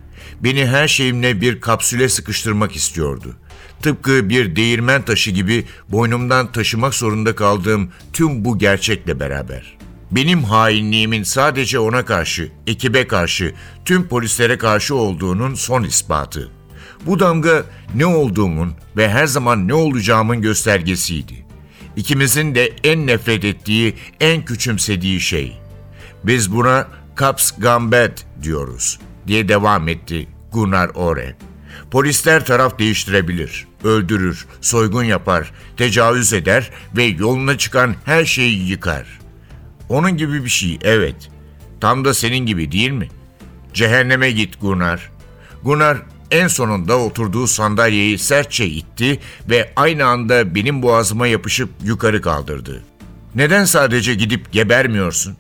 Beni 0.40 0.66
her 0.66 0.88
şeyimle 0.88 1.40
bir 1.40 1.60
kapsüle 1.60 2.08
sıkıştırmak 2.08 2.76
istiyordu. 2.76 3.36
Tıpkı 3.82 4.28
bir 4.28 4.56
değirmen 4.56 5.02
taşı 5.02 5.30
gibi 5.30 5.64
boynumdan 5.88 6.52
taşımak 6.52 6.94
zorunda 6.94 7.34
kaldığım 7.34 7.90
tüm 8.12 8.44
bu 8.44 8.58
gerçekle 8.58 9.20
beraber. 9.20 9.76
Benim 10.10 10.44
hainliğimin 10.44 11.22
sadece 11.22 11.78
ona 11.78 12.04
karşı, 12.04 12.52
ekibe 12.66 13.06
karşı, 13.06 13.54
tüm 13.84 14.08
polislere 14.08 14.58
karşı 14.58 14.94
olduğunun 14.94 15.54
son 15.54 15.82
ispatı. 15.82 16.50
Bu 17.06 17.20
damga 17.20 17.64
ne 17.94 18.06
olduğumun 18.06 18.72
ve 18.96 19.08
her 19.08 19.26
zaman 19.26 19.68
ne 19.68 19.74
olacağımın 19.74 20.42
göstergesiydi. 20.42 21.47
İkimizin 21.98 22.54
de 22.54 22.72
en 22.84 23.06
nefret 23.06 23.44
ettiği, 23.44 23.94
en 24.20 24.44
küçümsediği 24.44 25.20
şey. 25.20 25.58
Biz 26.24 26.52
buna 26.52 26.88
Caps 27.20 27.50
Gambet 27.58 28.26
diyoruz 28.42 28.98
diye 29.26 29.48
devam 29.48 29.88
etti 29.88 30.28
Gunnar 30.52 30.88
Ore. 30.94 31.36
Polisler 31.90 32.44
taraf 32.44 32.78
değiştirebilir, 32.78 33.66
öldürür, 33.84 34.46
soygun 34.60 35.02
yapar, 35.02 35.52
tecavüz 35.76 36.32
eder 36.32 36.70
ve 36.96 37.04
yoluna 37.04 37.58
çıkan 37.58 37.94
her 38.04 38.24
şeyi 38.24 38.68
yıkar. 38.68 39.18
Onun 39.88 40.16
gibi 40.16 40.44
bir 40.44 40.50
şey, 40.50 40.78
evet. 40.82 41.30
Tam 41.80 42.04
da 42.04 42.14
senin 42.14 42.46
gibi 42.46 42.72
değil 42.72 42.90
mi? 42.90 43.08
Cehenneme 43.74 44.30
git 44.30 44.60
Gunnar. 44.60 45.10
Gunnar 45.62 45.98
en 46.30 46.48
sonunda 46.48 46.98
oturduğu 46.98 47.46
sandalyeyi 47.46 48.18
sertçe 48.18 48.66
itti 48.66 49.20
ve 49.50 49.72
aynı 49.76 50.04
anda 50.04 50.54
benim 50.54 50.82
boğazıma 50.82 51.26
yapışıp 51.26 51.70
yukarı 51.84 52.22
kaldırdı. 52.22 52.82
Neden 53.34 53.64
sadece 53.64 54.14
gidip 54.14 54.52
gebermiyorsun? 54.52 55.36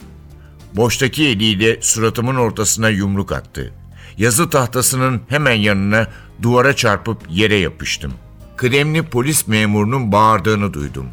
Boştaki 0.76 1.28
eliyle 1.28 1.82
suratımın 1.82 2.36
ortasına 2.36 2.88
yumruk 2.88 3.32
attı. 3.32 3.74
Yazı 4.18 4.50
tahtasının 4.50 5.20
hemen 5.28 5.54
yanına 5.54 6.06
duvara 6.42 6.76
çarpıp 6.76 7.18
yere 7.30 7.56
yapıştım. 7.56 8.12
Kıdemli 8.56 9.02
polis 9.02 9.46
memurunun 9.46 10.12
bağırdığını 10.12 10.74
duydum. 10.74 11.06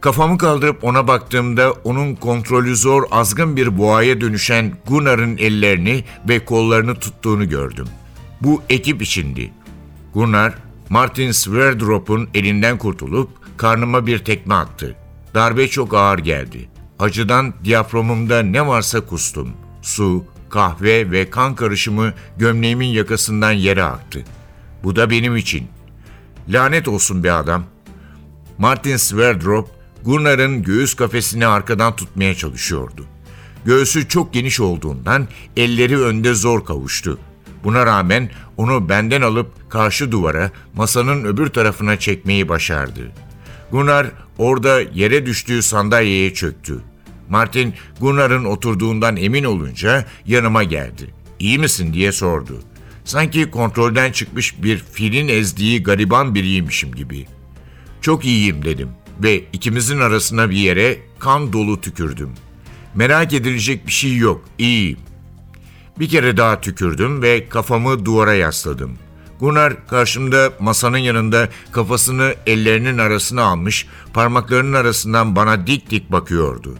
Kafamı 0.00 0.38
kaldırıp 0.38 0.84
ona 0.84 1.08
baktığımda 1.08 1.72
onun 1.72 2.14
kontrolü 2.14 2.76
zor 2.76 3.02
azgın 3.10 3.56
bir 3.56 3.78
boğaya 3.78 4.20
dönüşen 4.20 4.72
Gunnar'ın 4.86 5.36
ellerini 5.36 6.04
ve 6.28 6.44
kollarını 6.44 6.94
tuttuğunu 6.94 7.48
gördüm. 7.48 7.86
Bu 8.44 8.62
ekip 8.70 9.02
içindi. 9.02 9.52
Gunnar, 10.14 10.54
Martin 10.90 11.32
Sverdrop'un 11.32 12.28
elinden 12.34 12.78
kurtulup 12.78 13.30
karnıma 13.56 14.06
bir 14.06 14.18
tekme 14.18 14.54
attı. 14.54 14.96
Darbe 15.34 15.68
çok 15.68 15.94
ağır 15.94 16.18
geldi. 16.18 16.68
Acıdan 16.98 17.54
diyaframımda 17.64 18.42
ne 18.42 18.66
varsa 18.66 19.00
kustum. 19.00 19.52
Su, 19.82 20.24
kahve 20.50 21.10
ve 21.10 21.30
kan 21.30 21.54
karışımı 21.54 22.12
gömleğimin 22.36 22.86
yakasından 22.86 23.52
yere 23.52 23.82
aktı. 23.82 24.24
Bu 24.82 24.96
da 24.96 25.10
benim 25.10 25.36
için. 25.36 25.68
Lanet 26.48 26.88
olsun 26.88 27.24
be 27.24 27.32
adam. 27.32 27.64
Martin 28.58 28.96
Sverdrop, 28.96 29.68
Gunnar'ın 30.04 30.62
göğüs 30.62 30.94
kafesini 30.94 31.46
arkadan 31.46 31.96
tutmaya 31.96 32.34
çalışıyordu. 32.34 33.06
Göğsü 33.64 34.08
çok 34.08 34.32
geniş 34.32 34.60
olduğundan 34.60 35.28
elleri 35.56 36.00
önde 36.00 36.34
zor 36.34 36.64
kavuştu. 36.64 37.18
Buna 37.64 37.86
rağmen 37.86 38.30
onu 38.56 38.88
benden 38.88 39.22
alıp 39.22 39.70
karşı 39.70 40.12
duvara, 40.12 40.50
masanın 40.74 41.24
öbür 41.24 41.46
tarafına 41.46 41.98
çekmeyi 41.98 42.48
başardı. 42.48 43.12
Gunnar 43.70 44.06
orada 44.38 44.80
yere 44.80 45.26
düştüğü 45.26 45.62
sandalyeye 45.62 46.34
çöktü. 46.34 46.80
Martin 47.28 47.74
Gunnar'ın 48.00 48.44
oturduğundan 48.44 49.16
emin 49.16 49.44
olunca 49.44 50.06
yanıma 50.26 50.62
geldi. 50.62 51.14
İyi 51.38 51.58
misin 51.58 51.92
diye 51.92 52.12
sordu. 52.12 52.62
Sanki 53.04 53.50
kontrolden 53.50 54.12
çıkmış 54.12 54.62
bir 54.62 54.78
filin 54.92 55.28
ezdiği 55.28 55.82
gariban 55.82 56.34
biriymişim 56.34 56.92
gibi. 56.92 57.26
Çok 58.00 58.24
iyiyim 58.24 58.64
dedim 58.64 58.88
ve 59.22 59.44
ikimizin 59.52 60.00
arasına 60.00 60.50
bir 60.50 60.56
yere 60.56 60.98
kan 61.18 61.52
dolu 61.52 61.80
tükürdüm. 61.80 62.30
Merak 62.94 63.32
edilecek 63.32 63.86
bir 63.86 63.92
şey 63.92 64.16
yok, 64.16 64.44
iyiyim. 64.58 64.98
Bir 65.98 66.08
kere 66.08 66.36
daha 66.36 66.60
tükürdüm 66.60 67.22
ve 67.22 67.48
kafamı 67.48 68.04
duvara 68.04 68.34
yasladım. 68.34 68.98
Gunnar 69.40 69.86
karşımda 69.86 70.52
masanın 70.60 70.98
yanında 70.98 71.48
kafasını 71.72 72.34
ellerinin 72.46 72.98
arasına 72.98 73.42
almış, 73.42 73.86
parmaklarının 74.12 74.72
arasından 74.72 75.36
bana 75.36 75.66
dik 75.66 75.90
dik 75.90 76.12
bakıyordu. 76.12 76.74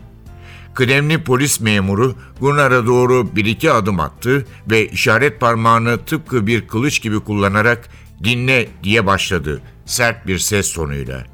Kıdemli 0.75 1.25
polis 1.25 1.61
memuru 1.61 2.15
Gunnar'a 2.41 2.87
doğru 2.87 3.37
bir 3.37 3.45
iki 3.45 3.73
adım 3.73 4.01
attı 4.01 4.47
ve 4.71 4.89
işaret 4.89 5.41
parmağını 5.41 5.99
tıpkı 6.05 6.47
bir 6.47 6.69
kılıç 6.69 7.03
gibi 7.03 7.21
kullanarak 7.21 7.89
dinle 8.25 8.69
diye 8.83 9.07
başladı 9.07 9.63
sert 9.87 10.27
bir 10.27 10.39
ses 10.39 10.73
tonuyla. 10.73 11.25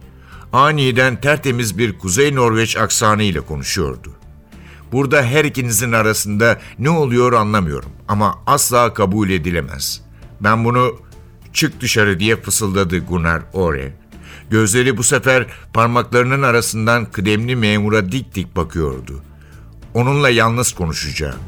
Aniden 0.53 1.21
tertemiz 1.21 1.79
bir 1.79 1.99
Kuzey 1.99 2.35
Norveç 2.35 2.77
aksanı 2.77 3.23
ile 3.23 3.41
konuşuyordu. 3.41 4.13
Burada 4.93 5.23
her 5.23 5.45
ikinizin 5.45 5.93
arasında 5.93 6.59
ne 6.79 6.91
oluyor 6.91 7.33
anlamıyorum 7.33 7.91
ama 8.09 8.39
asla 8.47 8.95
kabul 8.95 9.31
edilemez. 9.31 10.01
Ben 10.41 10.65
bunu 10.65 11.01
çık 11.53 11.81
dışarı 11.81 12.21
diye 12.21 12.37
fısıldadı 12.37 12.99
Gunnar 12.99 13.43
Ore. 13.53 13.93
Gözleri 14.51 14.97
bu 14.97 15.03
sefer 15.03 15.47
parmaklarının 15.75 16.43
arasından 16.43 17.07
kıdemli 17.11 17.57
memura 17.57 18.13
dik 18.13 18.35
dik 18.35 18.57
bakıyordu. 18.57 19.23
Onunla 19.95 20.31
yalnız 20.31 20.73
konuşacağım. 20.73 21.41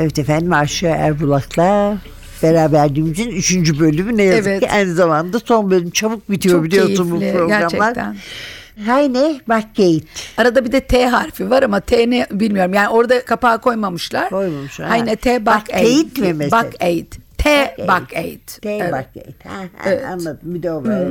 Evet 0.00 0.18
efendim 0.18 0.52
Ayşe 0.52 0.86
Erbulak'la 0.88 1.98
beraberliğimizin 2.42 3.28
üçüncü 3.30 3.80
bölümü 3.80 4.16
ne 4.16 4.22
yazık 4.22 4.46
Evet. 4.46 4.60
ki 4.60 4.70
aynı 4.70 4.94
zamanda 4.94 5.38
son 5.38 5.70
bölüm 5.70 5.90
çabuk 5.90 6.30
bitiyor 6.30 6.54
Çok 6.56 6.64
biliyorsun 6.64 7.10
bu 7.10 7.18
keyifli, 7.18 7.38
programlar. 7.38 7.60
gerçekten. 7.70 8.16
Hayne 8.86 9.40
Backgate. 9.48 10.06
Arada 10.36 10.64
bir 10.64 10.72
de 10.72 10.80
T 10.80 11.06
harfi 11.06 11.50
var 11.50 11.62
ama 11.62 11.80
T 11.80 12.10
ne 12.10 12.26
bilmiyorum. 12.30 12.74
Yani 12.74 12.88
orada 12.88 13.24
kapağı 13.24 13.60
koymamışlar. 13.60 14.28
Koymamışlar, 14.28 14.88
ha. 14.88 14.92
Aynı 14.94 15.16
T 15.16 15.46
Bak, 15.46 15.54
Back 15.56 15.74
Aid. 15.74 15.86
Aid 15.86 16.16
mi 16.16 16.32
mesela? 16.34 16.62
Back 16.62 16.82
Aid. 16.82 17.12
T 17.38 17.76
Back 17.88 18.16
Aid. 18.16 18.48
T 18.62 18.70
Evet. 18.70 18.92
Backgate. 18.92 19.48
Ha, 19.48 19.54
ha, 19.76 19.84
Evet. 19.86 20.04
Anladım 20.04 20.38
bir 20.42 20.62
de 20.62 20.72
o 20.72 20.84
böyle. 20.84 21.10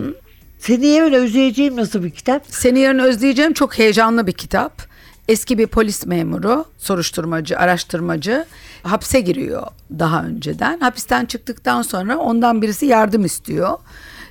Seni 0.59 0.85
yemin 0.85 1.13
özleyeceğim 1.13 1.75
nasıl 1.75 2.03
bir 2.03 2.09
kitap? 2.11 2.43
Seni 2.47 2.79
yarın 2.79 2.99
özleyeceğim 2.99 3.53
çok 3.53 3.77
heyecanlı 3.77 4.27
bir 4.27 4.31
kitap. 4.31 4.89
Eski 5.27 5.57
bir 5.57 5.67
polis 5.67 6.05
memuru, 6.05 6.65
soruşturmacı, 6.77 7.57
araştırmacı 7.59 8.45
hapse 8.83 9.19
giriyor 9.19 9.67
daha 9.99 10.23
önceden. 10.23 10.79
Hapisten 10.79 11.25
çıktıktan 11.25 11.81
sonra 11.81 12.17
ondan 12.17 12.61
birisi 12.61 12.85
yardım 12.85 13.25
istiyor. 13.25 13.77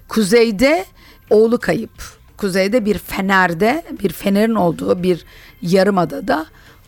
Kuzeyde 0.08 0.84
oğlu 1.30 1.58
kayıp. 1.58 2.18
Kuzeyde 2.37 2.84
bir 2.84 2.98
fenerde, 2.98 3.84
bir 4.02 4.12
fenerin 4.12 4.54
olduğu 4.54 5.02
bir 5.02 5.24
yarımadada 5.62 6.46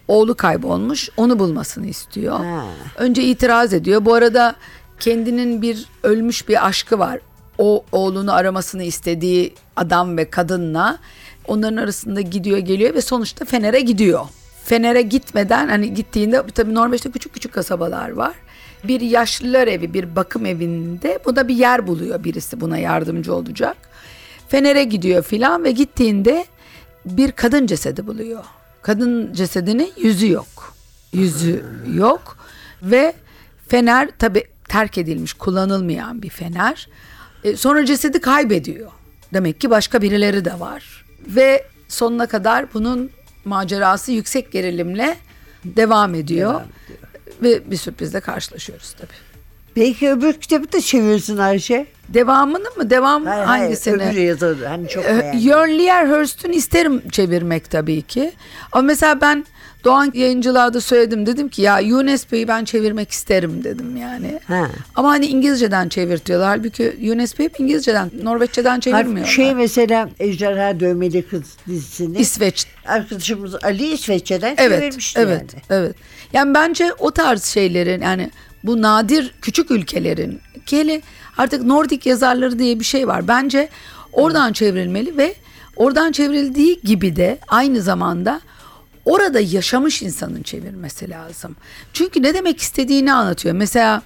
oğlu 0.08 0.34
kaybolmuş. 0.34 1.08
Onu 1.16 1.38
bulmasını 1.38 1.86
istiyor. 1.86 2.44
Ha. 2.44 2.64
Önce 2.96 3.22
itiraz 3.22 3.74
ediyor. 3.74 4.04
Bu 4.04 4.14
arada 4.14 4.54
kendinin 5.00 5.62
bir 5.62 5.86
ölmüş 6.02 6.48
bir 6.48 6.66
aşkı 6.66 6.98
var. 6.98 7.18
O 7.58 7.84
oğlunu 7.92 8.32
aramasını 8.32 8.82
istediği 8.82 9.54
adam 9.76 10.16
ve 10.16 10.30
kadınla 10.30 10.98
onların 11.48 11.76
arasında 11.76 12.20
gidiyor 12.20 12.58
geliyor 12.58 12.94
ve 12.94 13.00
sonuçta 13.00 13.44
Fener'e 13.44 13.80
gidiyor. 13.80 14.26
Fener'e 14.64 15.02
gitmeden 15.02 15.68
hani 15.68 15.94
gittiğinde 15.94 16.42
tabii 16.54 16.74
Norveç'te 16.74 17.10
küçük 17.10 17.34
küçük 17.34 17.52
kasabalar 17.52 18.10
var. 18.10 18.34
Bir 18.84 19.00
yaşlılar 19.00 19.68
evi, 19.68 19.94
bir 19.94 20.16
bakım 20.16 20.46
evinde 20.46 21.18
buna 21.24 21.48
bir 21.48 21.54
yer 21.54 21.86
buluyor 21.86 22.24
birisi 22.24 22.60
buna 22.60 22.78
yardımcı 22.78 23.34
olacak. 23.34 23.76
Fener'e 24.48 24.84
gidiyor 24.84 25.22
filan 25.22 25.64
ve 25.64 25.70
gittiğinde 25.70 26.46
bir 27.04 27.32
kadın 27.32 27.66
cesedi 27.66 28.06
buluyor. 28.06 28.44
Kadın 28.82 29.32
cesedinin 29.32 29.92
yüzü 29.96 30.30
yok. 30.30 30.74
Yüzü 31.12 31.64
yok 31.94 32.36
ve 32.82 33.14
fener 33.68 34.08
tabi 34.18 34.44
terk 34.68 34.98
edilmiş, 34.98 35.32
kullanılmayan 35.32 36.22
bir 36.22 36.30
fener. 36.30 36.88
E, 37.44 37.56
sonra 37.56 37.84
cesedi 37.84 38.20
kaybediyor. 38.20 38.90
Demek 39.34 39.60
ki 39.60 39.70
başka 39.70 40.02
birileri 40.02 40.44
de 40.44 40.60
var. 40.60 41.04
Ve 41.26 41.64
sonuna 41.88 42.26
kadar 42.26 42.74
bunun 42.74 43.10
macerası 43.44 44.12
yüksek 44.12 44.52
gerilimle 44.52 45.16
devam 45.64 46.14
ediyor. 46.14 46.60
Ve 47.42 47.70
bir 47.70 47.76
sürprizle 47.76 48.20
karşılaşıyoruz 48.20 48.92
tabii. 48.92 49.10
Belki 49.76 50.10
öbür 50.10 50.32
kitabı 50.32 50.72
da 50.72 50.80
çevirsin 50.80 51.36
Ayşe. 51.38 51.86
Devamını 52.08 52.70
mı? 52.76 52.90
Devam 52.90 53.26
Hayır, 53.26 53.44
hangisini? 53.44 53.96
hayır, 54.02 54.12
öbür 54.12 54.20
yazarı. 54.20 54.66
Hani 54.66 54.88
çok 54.88 55.04
Ee, 55.04 55.08
beğendim. 55.08 55.40
Jörn 55.40 55.68
Lierhurst'un 55.70 56.52
isterim 56.52 57.02
çevirmek 57.08 57.70
tabii 57.70 58.02
ki. 58.02 58.32
Ama 58.72 58.82
mesela 58.82 59.20
ben 59.20 59.46
Doğan 59.84 60.10
yayıncılığa 60.14 60.80
söyledim. 60.80 61.26
Dedim 61.26 61.48
ki 61.48 61.62
ya 61.62 61.80
UNESP'yi 61.82 62.48
ben 62.48 62.64
çevirmek 62.64 63.10
isterim 63.10 63.64
dedim 63.64 63.96
yani. 63.96 64.40
Ha. 64.46 64.66
Ama 64.96 65.08
hani 65.08 65.26
İngilizceden 65.26 65.88
çevirtiyorlar. 65.88 66.48
Halbuki 66.48 67.12
UNESCO 67.12 67.42
hep 67.44 67.60
İngilizceden, 67.60 68.10
Norveççeden 68.22 68.80
çevirmiyorlar. 68.80 69.32
Şey 69.32 69.54
mesela 69.54 70.08
Ejderha 70.18 70.80
Dövmeli 70.80 71.22
Kız 71.22 71.42
dizisini 71.68 72.18
İsveç. 72.18 72.66
arkadaşımız 72.86 73.54
Ali 73.64 73.86
İsveççe'den 73.92 74.54
Evet, 74.58 74.80
çevirmişti 74.80 75.20
evet, 75.20 75.54
yani. 75.54 75.62
evet. 75.70 75.94
Yani 76.32 76.54
bence 76.54 76.92
o 76.98 77.10
tarz 77.10 77.44
şeylerin 77.44 78.02
yani 78.02 78.30
bu 78.64 78.82
nadir 78.82 79.34
küçük 79.42 79.70
ülkelerin 79.70 80.40
ki 80.66 80.78
hele 80.78 81.02
artık 81.36 81.62
Nordik 81.64 82.06
yazarları 82.06 82.58
diye 82.58 82.80
bir 82.80 82.84
şey 82.84 83.08
var. 83.08 83.28
Bence 83.28 83.68
oradan 84.12 84.52
çevrilmeli 84.52 85.16
ve 85.16 85.34
oradan 85.76 86.12
çevrildiği 86.12 86.80
gibi 86.84 87.16
de 87.16 87.38
aynı 87.48 87.82
zamanda 87.82 88.40
orada 89.04 89.40
yaşamış 89.40 90.02
insanın 90.02 90.42
çevirmesi 90.42 91.10
lazım. 91.10 91.56
Çünkü 91.92 92.22
ne 92.22 92.34
demek 92.34 92.60
istediğini 92.60 93.12
anlatıyor. 93.12 93.54
Mesela 93.54 94.02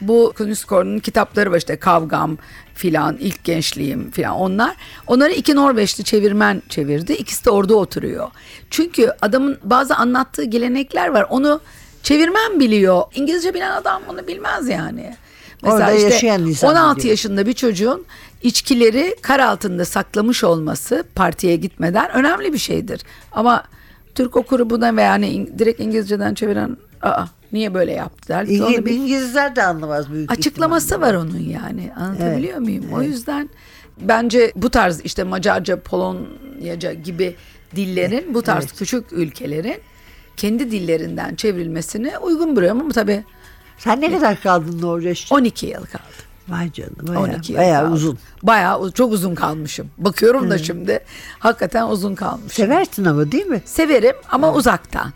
bu 0.00 0.32
Knutskorn'un 0.36 0.98
kitapları 0.98 1.52
var 1.52 1.56
işte 1.56 1.76
Kavgam 1.76 2.38
filan, 2.74 3.16
ilk 3.20 3.44
gençliğim 3.44 4.10
filan 4.10 4.34
onlar. 4.34 4.76
Onları 5.06 5.32
iki 5.32 5.56
Norveçli 5.56 6.04
çevirmen 6.04 6.62
çevirdi. 6.68 7.12
İkisi 7.12 7.44
de 7.44 7.50
orada 7.50 7.74
oturuyor. 7.74 8.28
Çünkü 8.70 9.12
adamın 9.22 9.58
bazı 9.62 9.96
anlattığı 9.96 10.44
gelenekler 10.44 11.08
var. 11.08 11.26
Onu 11.30 11.60
çevirmen 12.02 12.60
biliyor. 12.60 13.02
İngilizce 13.14 13.54
bilen 13.54 13.70
adam 13.70 14.02
onu 14.08 14.26
bilmez 14.26 14.68
yani. 14.68 15.16
Orada 15.62 15.90
yaşayan 15.90 16.46
insan 16.46 16.70
16 16.70 16.98
biliyor. 16.98 17.10
yaşında 17.10 17.46
bir 17.46 17.52
çocuğun 17.52 18.06
içkileri 18.42 19.16
kar 19.22 19.40
altında 19.40 19.84
saklamış 19.84 20.44
olması 20.44 21.04
partiye 21.14 21.56
gitmeden 21.56 22.10
önemli 22.10 22.52
bir 22.52 22.58
şeydir. 22.58 23.02
Ama 23.32 23.64
Türk 24.20 24.36
okuru 24.36 24.70
buna 24.70 24.96
ve 24.96 25.02
yani 25.02 25.48
direkt 25.58 25.80
İngilizceden 25.80 26.34
çeviren 26.34 26.76
aa 27.02 27.24
niye 27.52 27.74
böyle 27.74 27.92
yaptı 27.92 28.28
der. 28.28 28.46
Bir- 28.84 28.90
İngilizler 28.94 29.56
de 29.56 29.62
anlamaz 29.62 30.12
büyük 30.12 30.32
açıklaması 30.32 31.00
var 31.00 31.14
onun 31.14 31.38
yani. 31.38 31.92
Anlatabiliyor 31.96 32.58
muyum? 32.58 32.84
O 32.94 33.02
yüzden 33.02 33.48
bence 34.00 34.52
bu 34.56 34.70
tarz 34.70 35.00
işte 35.04 35.24
Macarca, 35.24 35.80
Polonyaca 35.80 36.92
gibi 36.92 37.34
dillerin 37.76 38.34
bu 38.34 38.42
tarz 38.42 38.72
küçük 38.72 39.12
ülkelerin 39.12 39.76
kendi 40.36 40.70
dillerinden 40.70 41.34
çevrilmesine 41.34 42.18
uygun 42.18 42.56
buluyorum 42.56 42.80
ama 42.80 42.90
tabii 42.92 43.24
Sen 43.78 44.00
ne 44.00 44.12
kadar 44.12 44.40
kaldın 44.40 44.82
Norveç'te? 44.82 45.34
12 45.34 45.66
yıl 45.66 45.84
kaldı. 45.84 46.29
Vay 46.50 46.72
canına 46.72 47.06
bayağı, 47.08 47.22
12 47.36 47.52
yıl 47.52 47.58
bayağı 47.60 47.90
uzun. 47.92 48.18
Bayağı 48.42 48.90
çok 48.92 49.12
uzun 49.12 49.34
kalmışım. 49.34 49.90
Bakıyorum 49.98 50.50
da 50.50 50.58
şimdi 50.58 51.00
hakikaten 51.38 51.86
uzun 51.88 52.14
kalmışım. 52.14 52.50
Seversin 52.50 53.04
ama 53.04 53.32
değil 53.32 53.46
mi? 53.46 53.62
Severim 53.64 54.16
ama 54.30 54.54
uzaktan. 54.54 55.12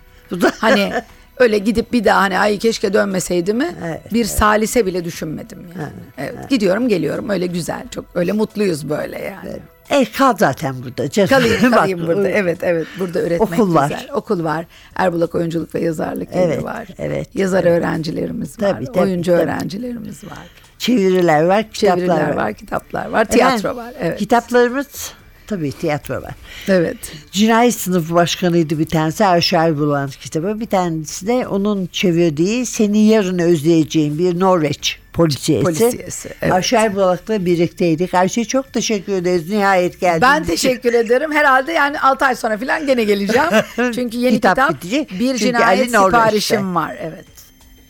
hani 0.59 0.93
öyle 1.39 1.59
gidip 1.59 1.93
bir 1.93 2.05
daha 2.05 2.21
hani 2.21 2.39
ay 2.39 2.59
keşke 2.59 2.93
dönmeseydi 2.93 3.55
mi 3.55 3.75
Evet, 3.85 4.13
bir 4.13 4.25
salise 4.25 4.87
bile 4.87 5.05
düşünmedim 5.05 5.59
yani. 5.79 5.93
Evet, 6.19 6.51
gidiyorum 6.51 6.89
geliyorum 6.89 7.29
öyle 7.31 7.47
güzel 7.47 7.89
çok 7.91 8.05
öyle 8.15 8.33
mutluyuz 8.33 8.89
böyle 8.89 9.19
yani. 9.19 9.57
E 9.91 10.05
kal 10.05 10.37
zaten 10.39 10.75
burada 10.85 11.11
canım. 11.11 11.29
Kalayım 11.29 11.63
Bak, 11.63 11.73
kalayım 11.73 12.07
burada. 12.07 12.29
Evet 12.29 12.59
evet 12.63 12.87
burada 12.99 13.23
üretmek 13.23 13.61
Okul 13.61 13.75
var. 13.75 13.89
güzel. 13.91 14.09
Okul 14.15 14.45
var. 14.45 14.67
Erbulak 14.97 15.35
Oyunculuk 15.35 15.75
ve 15.75 15.81
Yazarlık 15.81 16.29
Evi 16.33 16.43
Evet, 16.43 16.65
var. 16.65 16.87
evet. 16.99 17.29
Yazar 17.35 17.65
öğrencilerimiz 17.65 18.63
var. 18.63 18.71
Tabii, 18.71 18.85
tabii, 18.87 18.99
oyuncu 18.99 19.33
tabii. 19.33 19.43
öğrencilerimiz 19.43 20.25
var. 20.25 20.47
Çeviriler 20.85 21.43
var, 21.45 21.71
kitaplar 21.73 21.97
Çeviriler 21.97 22.29
var. 22.29 22.37
var, 22.37 22.55
kitaplar 22.55 23.07
var, 23.07 23.25
tiyatro 23.25 23.57
Efendim, 23.59 23.77
var. 23.77 23.93
Evet. 24.01 24.19
Kitaplarımız 24.19 25.13
tabii 25.47 25.73
tiyatro 25.73 26.15
var. 26.15 26.35
Evet. 26.69 26.97
Cinayet 27.33 27.75
sınıfı 27.75 28.15
başkanıydı 28.15 28.79
bir 28.79 28.87
tanesi 28.89 29.25
Arşer 29.25 29.79
Bulan 29.79 30.11
kitabı. 30.11 30.61
Bir 30.61 30.67
tanesi 30.67 31.27
de 31.27 31.47
onun 31.47 31.87
çevirdiği 31.93 32.67
Seni 32.67 33.07
Yarın 33.07 33.39
Özleyeceğim 33.39 34.19
bir 34.19 34.41
Norveç 34.41 34.99
polisiyesi. 35.13 35.65
Polisiyesi, 35.65 36.29
evet. 36.43 36.53
Ayşer 36.53 36.95
Bulak'la 36.95 37.47
birlikteydik. 37.47 38.15
Ayşe 38.15 38.45
çok 38.45 38.73
teşekkür 38.73 39.13
ederiz. 39.13 39.51
Nihayet 39.51 40.01
geldin. 40.01 40.21
Ben 40.23 40.45
teşekkür 40.45 40.95
ederim. 40.95 41.33
Herhalde 41.33 41.73
yani 41.73 42.01
6 42.01 42.25
ay 42.25 42.35
sonra 42.35 42.59
falan 42.59 42.87
gene 42.87 43.05
geleceğim. 43.05 43.49
Çünkü 43.77 44.17
yeni 44.17 44.35
Kitap 44.35 44.57
kitap, 44.57 44.71
bitecek. 44.75 45.11
bir 45.11 45.19
Çünkü 45.19 45.39
cinayet 45.39 45.81
Ali 45.81 45.93
Norveç'te. 45.93 46.19
siparişim 46.19 46.75
var. 46.75 46.97
Evet. 47.01 47.25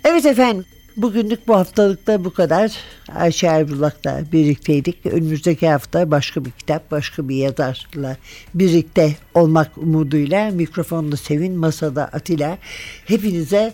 Evet 0.04 0.26
efendim. 0.26 0.64
Bugünlük 0.96 1.48
bu 1.48 1.56
haftalıkta 1.56 2.24
bu 2.24 2.32
kadar. 2.32 2.72
Ayşe 3.14 3.46
Erbulak'la 3.46 4.22
birlikteydik. 4.32 5.06
Önümüzdeki 5.06 5.68
hafta 5.68 6.10
başka 6.10 6.44
bir 6.44 6.50
kitap, 6.50 6.90
başka 6.90 7.28
bir 7.28 7.36
yazarla 7.36 8.16
birlikte 8.54 9.14
olmak 9.34 9.78
umuduyla 9.78 10.50
mikrofonda 10.50 11.16
Sevin, 11.16 11.56
masada 11.56 12.04
Atilla. 12.04 12.58
Hepinize 13.04 13.72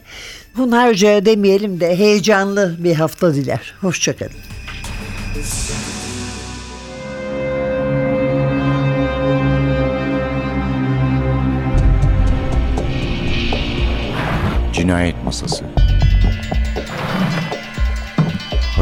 hunharca 0.55 1.25
demeyelim 1.25 1.81
de 1.81 1.97
heyecanlı 1.97 2.77
bir 2.85 2.95
hafta 2.95 3.35
diler. 3.35 3.75
Hoşçakalın. 3.81 4.33
Cinayet 14.73 15.25
Masası 15.25 15.65